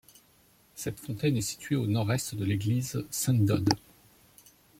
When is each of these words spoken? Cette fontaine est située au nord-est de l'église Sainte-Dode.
Cette 0.73 0.99
fontaine 0.99 1.37
est 1.37 1.41
située 1.41 1.75
au 1.75 1.85
nord-est 1.85 2.33
de 2.33 2.43
l'église 2.43 3.05
Sainte-Dode. 3.11 3.69